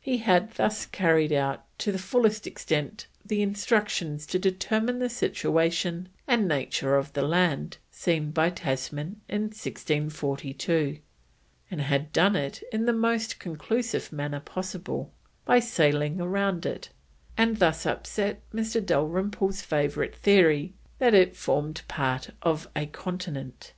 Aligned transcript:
He 0.00 0.16
had 0.16 0.52
thus 0.54 0.86
carried 0.86 1.34
out 1.34 1.66
to 1.80 1.92
the 1.92 1.98
fullest 1.98 2.46
extent 2.46 3.08
the 3.22 3.42
instructions 3.42 4.24
to 4.28 4.38
determine 4.38 5.00
the 5.00 5.10
situation 5.10 6.08
and 6.26 6.48
nature 6.48 6.96
of 6.96 7.12
the 7.12 7.20
land 7.20 7.76
seen 7.90 8.30
by 8.30 8.48
Tasman 8.48 9.20
in 9.28 9.42
1642, 9.42 11.00
and 11.70 11.80
had 11.82 12.10
done 12.10 12.36
it 12.36 12.62
in 12.72 12.86
the 12.86 12.94
most 12.94 13.38
conclusive 13.38 14.10
manner 14.12 14.40
possible 14.40 15.12
by 15.44 15.60
sailing 15.60 16.16
round 16.16 16.64
it 16.64 16.88
and 17.36 17.58
thus 17.58 17.84
upset 17.84 18.40
Mr. 18.52 18.82
Dalrymple's 18.82 19.60
favourite 19.60 20.16
theory 20.16 20.72
that 21.00 21.12
it 21.12 21.36
formed 21.36 21.82
part 21.86 22.30
of 22.40 22.66
a 22.74 22.86
continent. 22.86 23.74